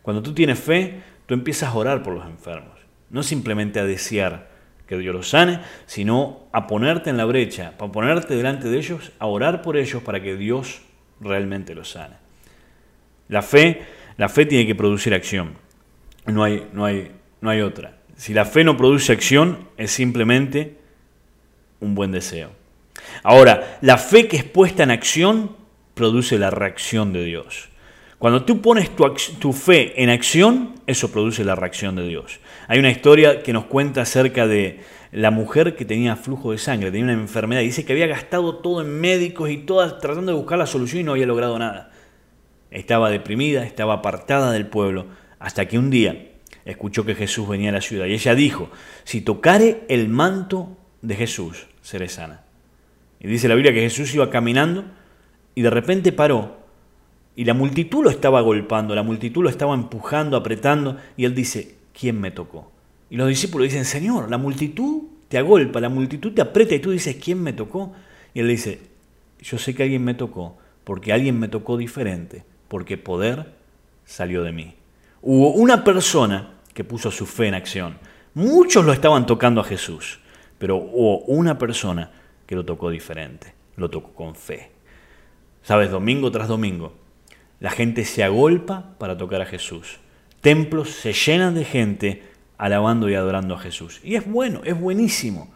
Cuando 0.00 0.22
tú 0.22 0.32
tienes 0.32 0.58
fe, 0.58 1.02
tú 1.26 1.34
empiezas 1.34 1.68
a 1.68 1.76
orar 1.76 2.02
por 2.02 2.14
los 2.14 2.24
enfermos, 2.24 2.73
no 3.14 3.22
simplemente 3.22 3.78
a 3.78 3.84
desear 3.84 4.50
que 4.88 4.98
Dios 4.98 5.14
los 5.14 5.30
sane, 5.30 5.60
sino 5.86 6.48
a 6.50 6.66
ponerte 6.66 7.10
en 7.10 7.16
la 7.16 7.24
brecha, 7.24 7.72
a 7.78 7.92
ponerte 7.92 8.34
delante 8.34 8.68
de 8.68 8.76
ellos, 8.76 9.12
a 9.20 9.26
orar 9.26 9.62
por 9.62 9.76
ellos 9.76 10.02
para 10.02 10.20
que 10.20 10.34
Dios 10.36 10.82
realmente 11.20 11.76
los 11.76 11.92
sane. 11.92 12.16
La 13.28 13.40
fe, 13.40 13.82
la 14.16 14.28
fe 14.28 14.46
tiene 14.46 14.66
que 14.66 14.74
producir 14.74 15.14
acción. 15.14 15.52
No 16.26 16.42
hay, 16.42 16.66
no 16.72 16.84
hay, 16.84 17.12
no 17.40 17.50
hay 17.50 17.60
otra. 17.60 17.98
Si 18.16 18.34
la 18.34 18.44
fe 18.44 18.64
no 18.64 18.76
produce 18.76 19.12
acción, 19.12 19.68
es 19.76 19.92
simplemente 19.92 20.76
un 21.78 21.94
buen 21.94 22.10
deseo. 22.10 22.50
Ahora, 23.22 23.78
la 23.80 23.96
fe 23.96 24.26
que 24.26 24.38
es 24.38 24.44
puesta 24.44 24.82
en 24.82 24.90
acción 24.90 25.56
produce 25.94 26.36
la 26.36 26.50
reacción 26.50 27.12
de 27.12 27.22
Dios. 27.22 27.68
Cuando 28.24 28.46
tú 28.46 28.62
pones 28.62 28.88
tu, 29.38 29.52
fe 29.52 30.02
en 30.02 30.08
acción, 30.08 30.76
eso 30.86 31.12
produce 31.12 31.44
la 31.44 31.56
reacción 31.56 31.94
de 31.94 32.08
Dios. 32.08 32.40
Hay 32.68 32.78
una 32.78 32.90
historia 32.90 33.42
que 33.42 33.52
nos 33.52 33.66
cuenta 33.66 34.00
acerca 34.00 34.46
de 34.46 34.80
la 35.12 35.30
mujer 35.30 35.76
que 35.76 35.84
tenía 35.84 36.16
flujo 36.16 36.52
de 36.52 36.56
sangre, 36.56 36.90
tenía 36.90 37.04
una 37.04 37.12
enfermedad, 37.12 37.60
y 37.60 37.66
dice 37.66 37.84
que 37.84 37.92
había 37.92 38.06
gastado 38.06 38.60
todo 38.60 38.80
en 38.80 38.98
médicos 38.98 39.50
y 39.50 39.58
todas 39.58 39.98
tratando 39.98 40.32
de 40.32 40.38
buscar 40.38 40.56
la 40.56 40.64
solución 40.64 41.02
y 41.02 41.04
no 41.04 41.12
había 41.12 41.26
logrado 41.26 41.58
nada. 41.58 41.90
Estaba 42.70 43.10
deprimida, 43.10 43.66
estaba 43.66 43.92
apartada 43.92 44.52
del 44.52 44.68
pueblo, 44.68 45.04
hasta 45.38 45.68
que 45.68 45.76
un 45.76 45.90
día 45.90 46.30
escuchó 46.64 47.04
que 47.04 47.14
Jesús 47.14 47.46
venía 47.46 47.68
a 47.68 47.74
la 47.74 47.82
ciudad 47.82 48.06
y 48.06 48.14
ella 48.14 48.34
dijo, 48.34 48.70
si 49.04 49.20
tocare 49.20 49.84
el 49.90 50.08
manto 50.08 50.78
de 51.02 51.14
Jesús, 51.14 51.66
seré 51.82 52.08
sana. 52.08 52.40
Y 53.20 53.28
dice 53.28 53.48
la 53.48 53.54
Biblia 53.54 53.74
que 53.74 53.82
Jesús 53.82 54.14
iba 54.14 54.30
caminando 54.30 54.86
y 55.54 55.60
de 55.60 55.68
repente 55.68 56.10
paró 56.10 56.63
y 57.36 57.44
la 57.44 57.54
multitud 57.54 58.04
lo 58.04 58.10
estaba 58.10 58.40
golpeando, 58.40 58.94
la 58.94 59.02
multitud 59.02 59.42
lo 59.42 59.48
estaba 59.48 59.74
empujando, 59.74 60.36
apretando 60.36 60.98
y 61.16 61.24
él 61.24 61.34
dice, 61.34 61.76
¿quién 61.98 62.20
me 62.20 62.30
tocó? 62.30 62.70
Y 63.10 63.16
los 63.16 63.28
discípulos 63.28 63.68
dicen, 63.68 63.84
Señor, 63.84 64.30
la 64.30 64.38
multitud 64.38 65.02
te 65.28 65.38
agolpa, 65.38 65.80
la 65.80 65.88
multitud 65.88 66.32
te 66.32 66.42
aprieta 66.42 66.74
y 66.74 66.80
tú 66.80 66.90
dices, 66.90 67.16
¿quién 67.16 67.42
me 67.42 67.52
tocó? 67.52 67.92
Y 68.34 68.40
él 68.40 68.48
dice, 68.48 68.80
yo 69.40 69.58
sé 69.58 69.74
que 69.74 69.82
alguien 69.82 70.04
me 70.04 70.14
tocó, 70.14 70.56
porque 70.84 71.12
alguien 71.12 71.38
me 71.38 71.48
tocó 71.48 71.76
diferente, 71.76 72.44
porque 72.68 72.98
poder 72.98 73.52
salió 74.04 74.42
de 74.42 74.52
mí. 74.52 74.74
Hubo 75.22 75.52
una 75.52 75.84
persona 75.84 76.54
que 76.72 76.84
puso 76.84 77.10
su 77.10 77.26
fe 77.26 77.48
en 77.48 77.54
acción. 77.54 77.98
Muchos 78.34 78.84
lo 78.84 78.92
estaban 78.92 79.26
tocando 79.26 79.60
a 79.60 79.64
Jesús, 79.64 80.20
pero 80.58 80.76
hubo 80.76 81.20
una 81.20 81.58
persona 81.58 82.10
que 82.46 82.54
lo 82.54 82.64
tocó 82.64 82.90
diferente, 82.90 83.54
lo 83.76 83.90
tocó 83.90 84.12
con 84.12 84.34
fe. 84.34 84.70
Sabes, 85.62 85.90
domingo 85.90 86.30
tras 86.30 86.48
domingo, 86.48 86.92
la 87.60 87.70
gente 87.70 88.04
se 88.04 88.24
agolpa 88.24 88.94
para 88.98 89.16
tocar 89.16 89.40
a 89.40 89.46
Jesús. 89.46 89.98
Templos 90.40 90.90
se 90.90 91.12
llenan 91.12 91.54
de 91.54 91.64
gente 91.64 92.22
alabando 92.58 93.08
y 93.08 93.14
adorando 93.14 93.54
a 93.54 93.58
Jesús. 93.58 94.00
Y 94.04 94.16
es 94.16 94.26
bueno, 94.26 94.60
es 94.64 94.78
buenísimo, 94.78 95.52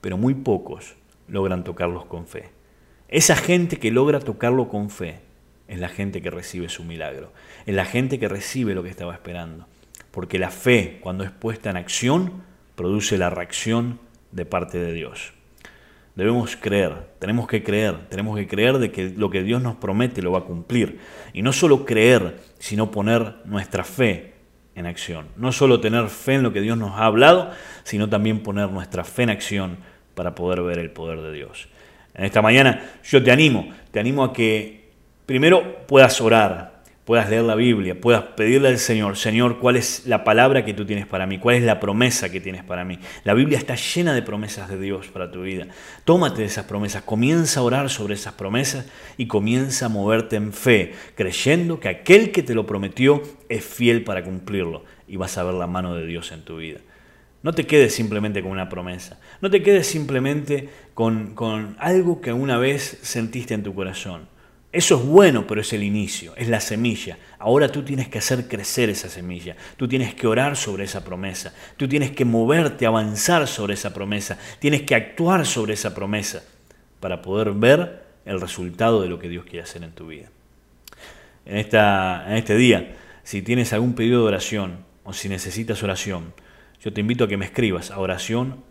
pero 0.00 0.16
muy 0.16 0.34
pocos 0.34 0.94
logran 1.28 1.64
tocarlos 1.64 2.04
con 2.06 2.26
fe. 2.26 2.50
Esa 3.08 3.36
gente 3.36 3.78
que 3.78 3.90
logra 3.90 4.20
tocarlo 4.20 4.68
con 4.68 4.90
fe 4.90 5.20
es 5.68 5.78
la 5.78 5.88
gente 5.88 6.22
que 6.22 6.30
recibe 6.30 6.68
su 6.68 6.84
milagro, 6.84 7.32
es 7.66 7.74
la 7.74 7.84
gente 7.84 8.18
que 8.18 8.28
recibe 8.28 8.74
lo 8.74 8.82
que 8.82 8.90
estaba 8.90 9.12
esperando. 9.12 9.66
Porque 10.10 10.38
la 10.38 10.50
fe, 10.50 10.98
cuando 11.02 11.24
es 11.24 11.30
puesta 11.30 11.70
en 11.70 11.76
acción, 11.76 12.42
produce 12.74 13.18
la 13.18 13.30
reacción 13.30 14.00
de 14.32 14.44
parte 14.44 14.78
de 14.78 14.92
Dios. 14.92 15.32
Debemos 16.16 16.56
creer, 16.56 16.94
tenemos 17.18 17.46
que 17.46 17.62
creer, 17.62 18.08
tenemos 18.08 18.38
que 18.38 18.48
creer 18.48 18.78
de 18.78 18.90
que 18.90 19.10
lo 19.10 19.28
que 19.28 19.42
Dios 19.42 19.62
nos 19.62 19.76
promete 19.76 20.22
lo 20.22 20.32
va 20.32 20.38
a 20.38 20.44
cumplir. 20.44 20.98
Y 21.34 21.42
no 21.42 21.52
solo 21.52 21.84
creer, 21.84 22.38
sino 22.58 22.90
poner 22.90 23.36
nuestra 23.44 23.84
fe 23.84 24.32
en 24.74 24.86
acción. 24.86 25.28
No 25.36 25.52
solo 25.52 25.78
tener 25.78 26.08
fe 26.08 26.34
en 26.34 26.42
lo 26.42 26.54
que 26.54 26.62
Dios 26.62 26.78
nos 26.78 26.92
ha 26.92 27.04
hablado, 27.04 27.50
sino 27.82 28.08
también 28.08 28.42
poner 28.42 28.70
nuestra 28.70 29.04
fe 29.04 29.24
en 29.24 29.30
acción 29.30 29.76
para 30.14 30.34
poder 30.34 30.62
ver 30.62 30.78
el 30.78 30.90
poder 30.90 31.20
de 31.20 31.32
Dios. 31.32 31.68
En 32.14 32.24
esta 32.24 32.40
mañana 32.40 32.92
yo 33.04 33.22
te 33.22 33.30
animo, 33.30 33.68
te 33.90 34.00
animo 34.00 34.24
a 34.24 34.32
que 34.32 34.88
primero 35.26 35.84
puedas 35.86 36.18
orar, 36.22 36.75
puedas 37.06 37.30
leer 37.30 37.44
la 37.44 37.54
Biblia, 37.54 37.98
puedas 37.98 38.24
pedirle 38.24 38.66
al 38.66 38.78
Señor, 38.78 39.16
Señor, 39.16 39.60
¿cuál 39.60 39.76
es 39.76 40.06
la 40.06 40.24
palabra 40.24 40.64
que 40.64 40.74
tú 40.74 40.84
tienes 40.84 41.06
para 41.06 41.24
mí? 41.24 41.38
¿Cuál 41.38 41.54
es 41.54 41.62
la 41.62 41.78
promesa 41.78 42.32
que 42.32 42.40
tienes 42.40 42.64
para 42.64 42.84
mí? 42.84 42.98
La 43.22 43.32
Biblia 43.32 43.58
está 43.58 43.76
llena 43.76 44.12
de 44.12 44.22
promesas 44.22 44.68
de 44.68 44.78
Dios 44.78 45.06
para 45.06 45.30
tu 45.30 45.42
vida. 45.42 45.68
Tómate 46.04 46.40
de 46.40 46.48
esas 46.48 46.64
promesas, 46.64 47.04
comienza 47.04 47.60
a 47.60 47.62
orar 47.62 47.90
sobre 47.90 48.14
esas 48.14 48.34
promesas 48.34 48.86
y 49.16 49.28
comienza 49.28 49.86
a 49.86 49.88
moverte 49.88 50.34
en 50.34 50.52
fe, 50.52 50.94
creyendo 51.14 51.78
que 51.78 51.88
aquel 51.88 52.32
que 52.32 52.42
te 52.42 52.56
lo 52.56 52.66
prometió 52.66 53.22
es 53.48 53.64
fiel 53.64 54.02
para 54.02 54.24
cumplirlo 54.24 54.84
y 55.06 55.16
vas 55.16 55.38
a 55.38 55.44
ver 55.44 55.54
la 55.54 55.68
mano 55.68 55.94
de 55.94 56.06
Dios 56.06 56.32
en 56.32 56.42
tu 56.42 56.56
vida. 56.56 56.80
No 57.44 57.52
te 57.52 57.68
quedes 57.68 57.94
simplemente 57.94 58.42
con 58.42 58.50
una 58.50 58.68
promesa, 58.68 59.20
no 59.40 59.48
te 59.48 59.62
quedes 59.62 59.86
simplemente 59.86 60.68
con, 60.94 61.36
con 61.36 61.76
algo 61.78 62.20
que 62.20 62.32
una 62.32 62.58
vez 62.58 62.98
sentiste 63.02 63.54
en 63.54 63.62
tu 63.62 63.76
corazón. 63.76 64.34
Eso 64.72 64.96
es 64.96 65.06
bueno, 65.06 65.46
pero 65.46 65.60
es 65.60 65.72
el 65.72 65.82
inicio, 65.82 66.34
es 66.36 66.48
la 66.48 66.60
semilla. 66.60 67.16
Ahora 67.38 67.70
tú 67.70 67.82
tienes 67.82 68.08
que 68.08 68.18
hacer 68.18 68.48
crecer 68.48 68.90
esa 68.90 69.08
semilla, 69.08 69.56
tú 69.76 69.88
tienes 69.88 70.14
que 70.14 70.26
orar 70.26 70.56
sobre 70.56 70.84
esa 70.84 71.04
promesa, 71.04 71.54
tú 71.76 71.88
tienes 71.88 72.10
que 72.10 72.24
moverte, 72.24 72.84
avanzar 72.84 73.46
sobre 73.46 73.74
esa 73.74 73.94
promesa, 73.94 74.38
tienes 74.58 74.82
que 74.82 74.94
actuar 74.94 75.46
sobre 75.46 75.74
esa 75.74 75.94
promesa 75.94 76.42
para 77.00 77.22
poder 77.22 77.52
ver 77.52 78.04
el 78.24 78.40
resultado 78.40 79.00
de 79.00 79.08
lo 79.08 79.18
que 79.18 79.28
Dios 79.28 79.44
quiere 79.44 79.62
hacer 79.62 79.82
en 79.82 79.92
tu 79.92 80.08
vida. 80.08 80.28
En, 81.46 81.56
esta, 81.56 82.26
en 82.28 82.36
este 82.36 82.56
día, 82.56 82.96
si 83.22 83.42
tienes 83.42 83.72
algún 83.72 83.94
pedido 83.94 84.22
de 84.22 84.28
oración 84.28 84.84
o 85.04 85.12
si 85.12 85.28
necesitas 85.28 85.82
oración, 85.84 86.34
yo 86.82 86.92
te 86.92 87.00
invito 87.00 87.24
a 87.24 87.28
que 87.28 87.36
me 87.36 87.46
escribas 87.46 87.90
a 87.90 87.98
oración 87.98 88.64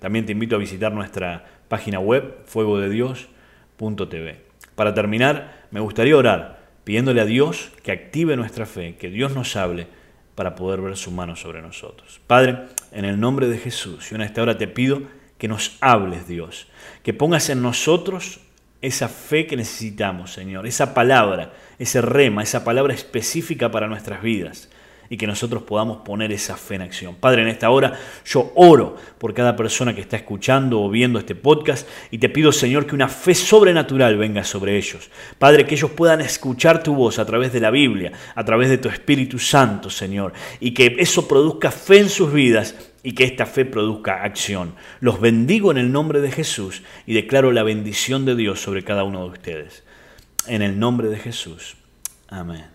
También 0.00 0.26
te 0.26 0.32
invito 0.32 0.56
a 0.56 0.58
visitar 0.58 0.92
nuestra 0.92 1.46
página 1.68 1.98
web, 1.98 2.42
fuego 2.44 2.78
de 2.78 2.90
Dios 2.90 3.28
TV. 3.76 4.40
Para 4.74 4.94
terminar, 4.94 5.66
me 5.70 5.80
gustaría 5.80 6.16
orar 6.16 6.64
pidiéndole 6.84 7.20
a 7.20 7.24
Dios 7.24 7.70
que 7.82 7.92
active 7.92 8.36
nuestra 8.36 8.66
fe, 8.66 8.96
que 8.96 9.10
Dios 9.10 9.34
nos 9.34 9.56
hable 9.56 9.86
para 10.34 10.54
poder 10.54 10.80
ver 10.80 10.96
su 10.96 11.10
mano 11.10 11.36
sobre 11.36 11.62
nosotros. 11.62 12.20
Padre, 12.26 12.66
en 12.92 13.04
el 13.04 13.18
nombre 13.18 13.46
de 13.48 13.58
Jesús, 13.58 14.10
yo 14.10 14.16
en 14.16 14.22
esta 14.22 14.42
hora 14.42 14.58
te 14.58 14.68
pido 14.68 15.02
que 15.38 15.48
nos 15.48 15.76
hables, 15.80 16.26
Dios, 16.26 16.68
que 17.02 17.14
pongas 17.14 17.50
en 17.50 17.62
nosotros 17.62 18.40
esa 18.82 19.08
fe 19.08 19.46
que 19.46 19.56
necesitamos, 19.56 20.32
Señor, 20.32 20.66
esa 20.66 20.92
palabra, 20.92 21.52
ese 21.78 22.02
rema, 22.02 22.42
esa 22.42 22.64
palabra 22.64 22.94
específica 22.94 23.70
para 23.70 23.88
nuestras 23.88 24.22
vidas 24.22 24.68
y 25.08 25.16
que 25.16 25.26
nosotros 25.26 25.62
podamos 25.62 25.98
poner 25.98 26.32
esa 26.32 26.56
fe 26.56 26.76
en 26.76 26.82
acción. 26.82 27.14
Padre, 27.16 27.42
en 27.42 27.48
esta 27.48 27.70
hora 27.70 27.98
yo 28.24 28.52
oro 28.54 28.96
por 29.18 29.34
cada 29.34 29.56
persona 29.56 29.94
que 29.94 30.00
está 30.00 30.16
escuchando 30.16 30.82
o 30.82 30.90
viendo 30.90 31.18
este 31.18 31.34
podcast 31.34 31.88
y 32.10 32.18
te 32.18 32.28
pido, 32.28 32.52
Señor, 32.52 32.86
que 32.86 32.94
una 32.94 33.08
fe 33.08 33.34
sobrenatural 33.34 34.16
venga 34.16 34.44
sobre 34.44 34.76
ellos. 34.76 35.10
Padre, 35.38 35.66
que 35.66 35.74
ellos 35.74 35.90
puedan 35.90 36.20
escuchar 36.20 36.82
tu 36.82 36.94
voz 36.94 37.18
a 37.18 37.26
través 37.26 37.52
de 37.52 37.60
la 37.60 37.70
Biblia, 37.70 38.12
a 38.34 38.44
través 38.44 38.68
de 38.68 38.78
tu 38.78 38.88
Espíritu 38.88 39.38
Santo, 39.38 39.90
Señor, 39.90 40.32
y 40.60 40.72
que 40.72 40.96
eso 40.98 41.28
produzca 41.28 41.70
fe 41.70 41.98
en 41.98 42.08
sus 42.08 42.32
vidas 42.32 42.74
y 43.02 43.12
que 43.12 43.24
esta 43.24 43.46
fe 43.46 43.64
produzca 43.64 44.24
acción. 44.24 44.74
Los 45.00 45.20
bendigo 45.20 45.70
en 45.70 45.78
el 45.78 45.92
nombre 45.92 46.20
de 46.20 46.32
Jesús 46.32 46.82
y 47.06 47.14
declaro 47.14 47.52
la 47.52 47.62
bendición 47.62 48.24
de 48.24 48.34
Dios 48.34 48.60
sobre 48.60 48.82
cada 48.82 49.04
uno 49.04 49.24
de 49.24 49.30
ustedes. 49.30 49.84
En 50.46 50.62
el 50.62 50.78
nombre 50.78 51.08
de 51.08 51.18
Jesús. 51.18 51.76
Amén. 52.28 52.73